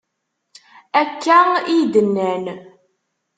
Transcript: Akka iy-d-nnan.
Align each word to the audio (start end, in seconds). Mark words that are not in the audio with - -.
Akka 1.01 1.39
iy-d-nnan. 1.73 2.43